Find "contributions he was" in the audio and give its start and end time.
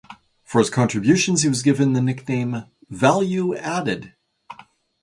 0.71-1.61